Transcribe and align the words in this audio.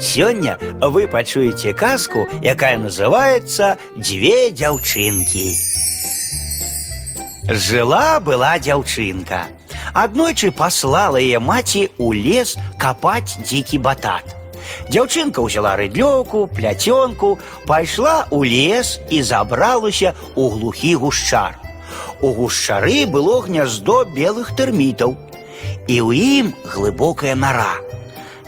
Сёння 0.00 0.58
вы 0.80 1.06
пачуеце 1.06 1.74
казку, 1.74 2.26
якая 2.42 2.78
называется 2.78 3.76
«Две 3.96 4.50
дзяўчынкі. 4.50 5.52
Жила 7.50 8.20
была 8.20 8.58
дзяўчынка. 8.58 9.52
Аднойчы 9.92 10.52
паслала 10.52 11.20
яе 11.20 11.38
маці 11.38 11.90
ў 12.00 12.16
лес 12.16 12.56
капаць 12.78 13.36
дзікі 13.44 13.78
батат. 13.84 14.24
Дзяўчынка 14.88 15.44
ўзяла 15.44 15.76
рыдлёўку, 15.76 16.48
пляцёнку, 16.48 17.36
пайшла 17.66 18.24
ў 18.32 18.48
лес 18.48 19.00
і 19.10 19.20
забралася 19.20 20.14
ў 20.32 20.48
глухі 20.48 20.94
гушчар. 20.96 21.60
У 22.24 22.32
гушчары 22.32 23.04
было 23.04 23.42
гняздо 23.44 24.04
белых 24.08 24.56
тэрмітаў, 24.56 25.12
і 25.88 25.96
ў 26.00 26.08
ім 26.40 26.54
глыбокая 26.64 27.34
нара. 27.34 27.82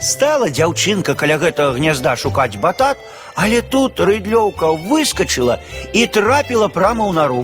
Стала 0.02 0.48
дзяўчынка 0.48 1.14
каля 1.14 1.38
гэтага 1.38 1.76
гнязда 1.78 2.16
шукаць 2.16 2.56
батат, 2.56 2.98
але 3.34 3.62
тут 3.62 4.00
рыдлёўка 4.00 4.72
выскочыла 4.88 5.58
і 5.92 6.06
трапіла 6.06 6.68
прама 6.68 7.06
ў 7.06 7.12
нару. 7.12 7.42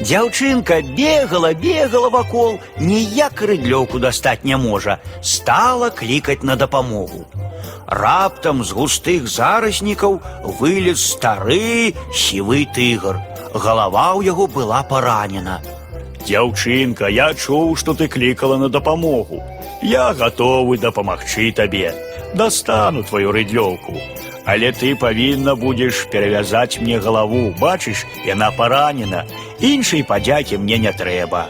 Дзяўчынка 0.00 0.80
бегала, 0.96 1.52
бегала 1.54 2.08
вакол, 2.08 2.58
ніяк 2.78 3.42
рыдлёўку 3.42 4.00
дастаць 4.00 4.42
не 4.42 4.56
можа, 4.56 4.98
стала 5.20 5.90
клікаць 5.90 6.42
на 6.42 6.56
дапамогу. 6.56 7.26
Раптам 7.86 8.64
з 8.64 8.72
густых 8.72 9.28
зараснікаў 9.28 10.18
вылез 10.58 11.04
стары 11.12 11.92
сівы 12.08 12.64
тыгр. 12.74 13.20
Галава 13.52 14.16
ў 14.16 14.32
яго 14.32 14.48
была 14.48 14.82
паранена. 14.82 15.60
Дзяўчынка, 16.26 17.08
я 17.10 17.34
чуў, 17.34 17.76
што 17.76 17.94
ты 17.94 18.08
клікала 18.08 18.56
на 18.56 18.68
дапамогу. 18.68 19.42
Я 19.82 20.12
гатовы 20.14 20.78
дапамагчы 20.78 21.52
табе. 21.52 21.94
Дастану 22.34 23.02
тваю 23.02 23.32
рыдлёўку. 23.32 23.96
Але 24.44 24.72
ты 24.72 24.94
павінна 24.98 25.54
будзеш 25.54 26.06
перавязаць 26.12 26.78
мне 26.80 26.98
галаву. 26.98 27.54
Бачыш, 27.58 28.06
яна 28.26 28.50
паранена. 28.50 29.24
Іншай 29.60 30.02
падзякі 30.02 30.58
мне 30.58 30.78
не 30.78 30.92
трэба. 30.92 31.48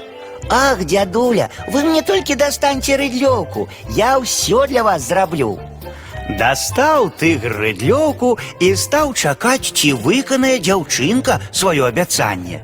Ах, 0.50 0.84
дядуля, 0.84 1.48
вы 1.68 1.84
мне 1.84 2.02
толькі 2.02 2.34
дастаньце 2.34 2.96
рыдлёўку, 2.96 3.68
я 3.96 4.18
ўсё 4.18 4.66
для 4.66 4.82
вас 4.82 5.08
зраблю. 5.08 5.58
Дастаў 6.38 7.10
тыгр 7.18 7.52
рыдлёўку 7.58 8.38
і 8.60 8.68
стаў 8.78 9.12
чакаць, 9.14 9.74
ці 9.74 9.92
выканае 10.04 10.58
дзяўчынка 10.62 11.40
сваё 11.50 11.90
абяцанне. 11.90 12.62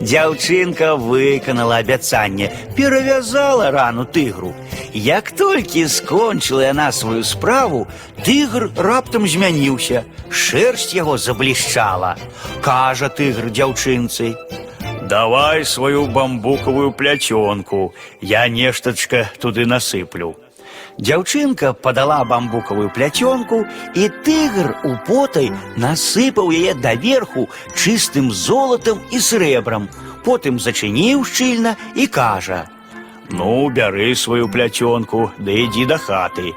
Дзяўчынка 0.00 0.94
выканала 0.96 1.80
абяцанне, 1.82 2.52
перавязала 2.76 3.70
рану 3.70 4.04
тыгру. 4.04 4.54
Як 4.92 5.32
толькі 5.32 5.88
скончыла 5.88 6.68
яна 6.68 6.92
сваю 6.92 7.24
справу, 7.24 7.86
тыгр 8.24 8.70
раптам 8.76 9.26
змяніўся, 9.28 10.04
шэрсць 10.30 10.94
яго 10.94 11.18
заблішчала. 11.18 12.16
Кажа 12.62 13.08
тыгр 13.08 13.50
дзяўчынцы: 13.50 14.36
Давай 15.08 15.64
сваю 15.64 16.06
бамбукавую 16.06 16.92
пляцёнку. 16.92 17.94
Я 18.20 18.48
нештачка 18.48 19.30
туды 19.40 19.64
насыплю. 19.64 20.36
Дзяўчынка 20.98 21.72
падала 21.72 22.24
бамбукавую 22.24 22.90
пляцёнку, 22.90 23.64
і 23.94 24.08
тыгр 24.26 24.74
у 24.84 24.96
потай 25.06 25.52
насыпаў 25.76 26.50
яе 26.50 26.74
даверху 26.74 27.48
чыстым 27.74 28.32
золатам 28.32 28.98
і 29.12 29.20
срэбрам. 29.22 29.88
Потым 30.24 30.58
зачыніў 30.58 31.22
шчыльна 31.24 31.76
і 31.94 32.06
кажа: 32.06 32.66
Ну, 33.30 33.68
бяры 33.68 34.14
сваю 34.16 34.48
пляцёнку, 34.48 35.30
да 35.38 35.52
ідзі 35.52 35.84
да 35.86 35.98
хаты. 36.00 36.54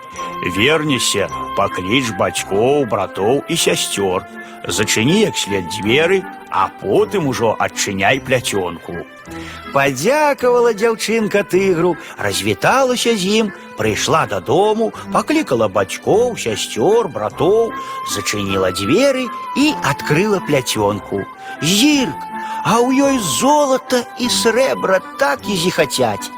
Вернешся, 0.55 1.27
пакліч 1.57 2.15
бацькоў, 2.15 2.87
братоў 2.87 3.43
і 3.49 3.55
сясцёр. 3.59 4.23
Зачыні 4.63 5.19
як 5.21 5.35
след 5.37 5.67
дзверы, 5.67 6.23
а 6.49 6.69
потым 6.81 7.27
ужо 7.27 7.55
адчыняй 7.59 8.21
пляцёнку. 8.23 9.03
Падзякавала 9.73 10.71
дзяўчынка 10.73 11.43
тыгру, 11.43 11.97
развіталася 12.17 13.15
з 13.19 13.23
ім, 13.43 13.51
прыйшла 13.75 14.27
дадому, 14.27 14.91
паклікала 15.11 15.67
бацькоў, 15.67 16.37
сясцёр, 16.39 17.07
братоў, 17.11 17.71
зачыніла 18.15 18.71
дзверы 18.71 19.27
і 19.57 19.73
адкрыла 19.83 20.39
пляцёнку. 20.47 21.23
Зірк, 21.61 22.19
а 22.63 22.79
ў 22.79 22.95
ёй 22.95 23.19
золата 23.19 24.05
і 24.19 24.29
срэбра 24.29 25.01
так 25.19 25.43
і 25.47 25.55
зіхацяць. 25.55 26.31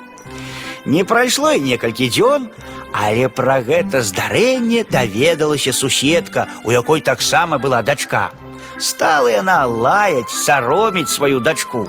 Не 0.88 1.04
прайшло 1.04 1.52
і 1.52 1.62
некалькі 1.62 2.10
дзён, 2.10 2.50
але 2.92 3.30
пра 3.30 3.62
гэта 3.62 4.02
здарэнне 4.02 4.86
даведалася 4.90 5.74
суседка, 5.74 6.48
у 6.64 6.72
якой 6.72 7.02
таксама 7.02 7.58
была 7.58 7.82
дачка. 7.82 8.32
Стала 8.78 9.32
яна 9.32 9.66
лаяць, 9.66 10.30
сароміць 10.30 11.10
сваю 11.10 11.40
дачку. 11.40 11.88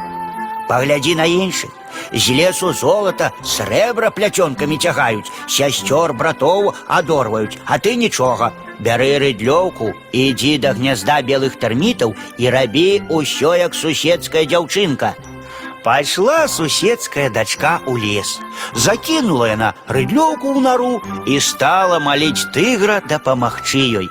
Паглядзі 0.69 1.15
на 1.15 1.25
іншых. 1.25 1.71
З 2.13 2.31
лесу 2.31 2.73
золата 2.73 3.31
срэбра 3.43 4.11
пляцёнкамі 4.11 4.79
цягаюць, 4.79 5.31
сясцёр 5.47 6.13
братоў 6.13 6.75
адорваюць, 6.87 7.59
а 7.67 7.79
ты 7.79 7.95
нічога. 7.97 8.53
Бяры 8.81 9.19
рыдлёўку, 9.23 9.95
ідзі 10.13 10.59
да 10.59 10.75
гнязда 10.75 11.23
белых 11.23 11.57
тэрмітаў 11.63 12.15
і 12.39 12.51
рабі 12.51 13.03
ўсё 13.09 13.55
як 13.55 13.75
суседская 13.75 14.45
дзяўчынка. 14.45 15.15
Пайшла 15.85 16.49
суседская 16.49 17.29
дачка 17.29 17.81
ў 17.85 18.01
лес. 18.01 18.41
Закінула 18.73 19.53
яна 19.53 19.71
рыдлёўку 19.89 20.57
ў 20.57 20.61
нару 20.65 20.95
і 21.29 21.37
стала 21.41 22.01
маліць 22.01 22.49
тыгра 22.57 23.03
дапамагчы 23.05 23.85
ёй. 24.01 24.09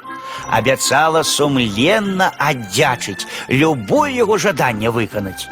Абяцала 0.50 1.24
сумленна 1.24 2.29
аддзячыць, 2.38 3.25
любое 3.50 4.12
яго 4.13 4.38
жаданне 4.38 4.94
выканаць. 4.94 5.50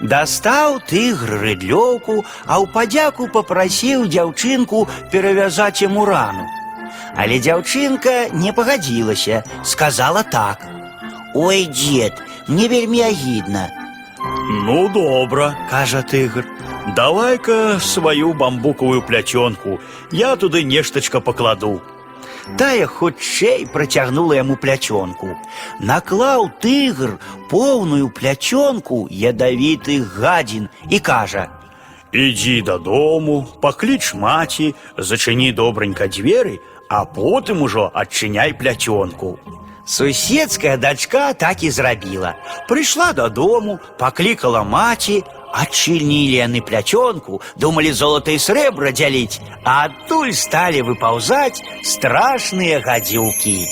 Дастаў 0.00 0.80
тыгр 0.88 1.36
рыдлёўку, 1.44 2.24
а 2.48 2.56
ў 2.56 2.64
падзяку 2.72 3.28
папрасіў 3.28 4.08
дзяўчынку 4.08 4.88
перавязаць 5.12 5.84
яму 5.84 6.08
рану. 6.08 6.48
Але 7.20 7.36
дзяўчынка 7.36 8.32
не 8.32 8.52
пагадзілася, 8.56 9.44
сказала 9.62 10.22
так: « 10.22 11.34
Ой, 11.34 11.66
дзед, 11.66 12.16
мне 12.48 12.68
вельмі 12.68 13.02
агідна. 13.02 13.68
Ну, 14.44 14.88
добра, 14.88 15.56
кажа 15.70 16.02
тыгр. 16.02 16.44
Давай-ка 16.96 17.78
сваю 17.80 18.34
бамбукавую 18.34 19.02
пляцёнку. 19.02 19.80
Я 20.10 20.36
туды 20.36 20.62
нештачка 20.62 21.20
пакладу. 21.20 21.80
Тая 22.58 22.86
хутчэй 22.86 23.66
працягнула 23.66 24.34
яму 24.34 24.56
пляцёнку. 24.56 25.36
Наклаў 25.80 26.50
тыгр 26.60 27.18
поўную 27.48 28.10
пляцёнку 28.10 29.08
ядавітых 29.08 30.18
гадзін 30.18 30.68
і 30.90 30.98
кажа: 30.98 31.48
Ідзі 32.12 32.62
дадому, 32.62 33.46
пакліч 33.62 34.14
маці, 34.14 34.74
зачыні 34.98 35.52
добранька 35.52 36.08
дзверы, 36.08 36.60
а 36.88 37.04
потым 37.04 37.62
ужо 37.62 37.90
адчыняй 37.94 38.52
пляцёнку. 38.52 39.38
Суседская 39.84 40.76
дачка 40.76 41.32
так 41.32 41.62
і 41.62 41.70
зрабіла. 41.70 42.34
Прыйшла 42.68 43.12
дадому, 43.12 43.78
паклікала 43.98 44.62
маці, 44.62 45.24
адчынілі 45.52 46.36
яны 46.46 46.60
пляцёнку, 46.62 47.42
думалі 47.56 47.92
золата 47.92 48.30
і 48.30 48.38
срэбра 48.38 48.92
дзяліць, 48.94 49.40
а 49.64 49.90
адтуль 49.90 50.32
сталі 50.32 50.82
выпаўзаць 50.86 51.62
страшныя 51.82 52.78
гадзюкі. 52.80 53.66